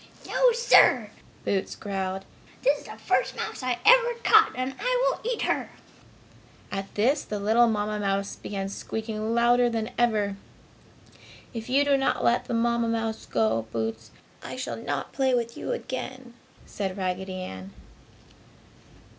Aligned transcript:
"No, 0.27 0.51
sir!" 0.53 1.11
Boots 1.45 1.75
growled, 1.75 2.25
"This 2.63 2.79
is 2.79 2.85
the 2.87 2.97
first 2.97 3.35
mouse 3.35 3.61
I 3.61 3.73
have 3.73 3.81
ever 3.85 4.19
caught 4.23 4.51
and 4.55 4.73
I 4.79 5.03
will 5.03 5.21
eat 5.31 5.43
her!" 5.43 5.69
At 6.71 6.95
this 6.95 7.21
the 7.23 7.39
little 7.39 7.67
Mamma 7.67 7.99
mouse 7.99 8.35
began 8.35 8.67
squeaking 8.67 9.35
louder 9.35 9.69
than 9.69 9.91
ever. 9.99 10.37
"If 11.53 11.69
you 11.69 11.85
do 11.85 11.97
not 11.97 12.23
let 12.23 12.45
the 12.45 12.55
Mamma 12.55 12.87
mouse 12.87 13.27
go, 13.27 13.67
Boots, 13.71 14.09
I 14.41 14.55
shall 14.55 14.75
not 14.77 15.13
play 15.13 15.35
with 15.35 15.55
you 15.55 15.71
again!" 15.71 16.33
said 16.65 16.97
Raggedy 16.97 17.35
Ann. 17.43 17.69